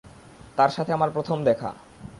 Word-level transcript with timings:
তার 0.55 0.69
সাথে 0.69 0.91
আমার 0.93 1.09
প্রথম 1.09 1.37
দেখা। 1.43 1.69